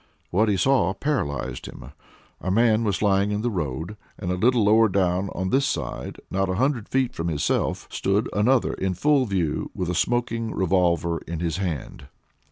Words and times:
What 0.31 0.49
he 0.49 0.57
saw 0.57 0.95
paralyzed 0.95 1.67
him! 1.67 1.91
A 2.41 2.49
man 2.49 2.83
was 2.83 3.03
lying 3.03 3.29
in 3.31 3.43
the 3.43 3.51
road, 3.51 3.97
and 4.17 4.31
a 4.31 4.35
little 4.35 4.63
lower 4.63 4.89
down 4.89 5.29
on 5.35 5.51
this 5.51 5.67
side, 5.67 6.19
not 6.31 6.49
a 6.49 6.55
hundred 6.55 6.89
feet 6.89 7.13
from 7.13 7.27
himself, 7.27 7.87
stood 7.91 8.27
another 8.33 8.73
in 8.73 8.95
full 8.95 9.27
view, 9.27 9.69
with 9.75 9.91
a 9.91 9.93
smoking 9.93 10.55
revolver 10.55 11.19
in 11.27 11.39
his 11.39 11.57
hand. 11.57 12.07